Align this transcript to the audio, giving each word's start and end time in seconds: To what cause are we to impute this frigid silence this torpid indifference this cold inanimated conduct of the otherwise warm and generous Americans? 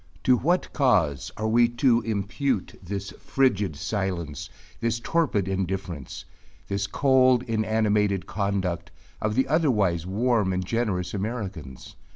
To 0.23 0.35
what 0.37 0.73
cause 0.73 1.31
are 1.37 1.47
we 1.47 1.67
to 1.67 2.01
impute 2.01 2.73
this 2.81 3.11
frigid 3.19 3.75
silence 3.75 4.49
this 4.79 4.99
torpid 4.99 5.47
indifference 5.47 6.25
this 6.67 6.87
cold 6.87 7.43
inanimated 7.43 8.25
conduct 8.25 8.89
of 9.21 9.35
the 9.35 9.47
otherwise 9.47 10.07
warm 10.07 10.53
and 10.53 10.65
generous 10.65 11.13
Americans? 11.13 11.95